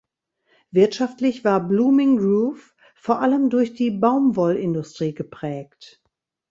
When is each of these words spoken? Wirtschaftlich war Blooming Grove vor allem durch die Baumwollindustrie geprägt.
Wirtschaftlich 0.71 1.45
war 1.45 1.59
Blooming 1.59 2.17
Grove 2.17 2.57
vor 2.95 3.19
allem 3.21 3.51
durch 3.51 3.75
die 3.75 3.91
Baumwollindustrie 3.91 5.13
geprägt. 5.13 6.01